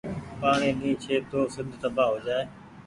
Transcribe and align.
پآڻيٚ 0.39 0.77
ني 0.79 0.91
ڇي 1.01 1.15
تو 1.29 1.39
سند 1.55 1.71
تبآه 1.81 2.09
هوجآئي۔ 2.11 2.45